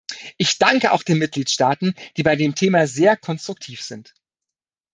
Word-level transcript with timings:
Ich 0.39 0.57
danke 0.57 0.93
auch 0.93 1.03
den 1.03 1.19
Mitgliedstaaten, 1.19 1.93
die 2.17 2.23
bei 2.23 2.35
dem 2.35 2.55
Thema 2.55 2.87
sehr 2.87 3.15
konstruktiv 3.15 3.83
sind. 3.83 4.15